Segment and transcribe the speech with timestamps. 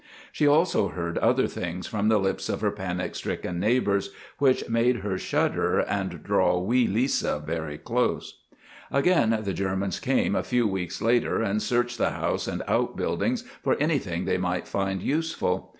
[0.31, 4.95] She also heard other things from the lips of her panic stricken neighbours which made
[5.01, 8.39] her shudder and draw wee Lisa very close.
[8.89, 13.77] Again the Germans came a few weeks later and searched the house and outbuildings for
[13.79, 15.69] anything they might find useful.